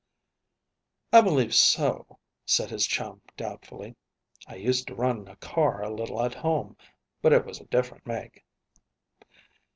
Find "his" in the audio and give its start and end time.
2.71-2.87